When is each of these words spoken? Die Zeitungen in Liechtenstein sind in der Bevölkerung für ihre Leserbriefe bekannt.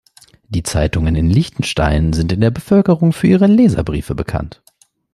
Die 0.49 0.63
Zeitungen 0.63 1.13
in 1.15 1.29
Liechtenstein 1.29 2.11
sind 2.11 2.31
in 2.31 2.41
der 2.41 2.49
Bevölkerung 2.49 3.13
für 3.13 3.27
ihre 3.27 3.45
Leserbriefe 3.45 4.15
bekannt. 4.15 4.63